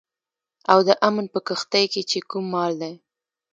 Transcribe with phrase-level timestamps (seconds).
[0.71, 2.93] او د امن په کښتئ کې چې کوم مال دی